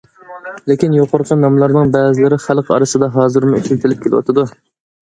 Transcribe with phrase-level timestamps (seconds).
[0.69, 4.53] لېكىن يۇقىرىقى ناملارنىڭ بەزىلىرى خەلق ئارىسىدا ھازىرمۇ ئىشلىتىلىپ كېلىۋاتىدۇ.